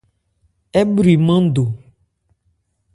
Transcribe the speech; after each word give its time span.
Ɛ 0.79 0.81
bwri 0.93 1.13
nmándò. 1.19 1.65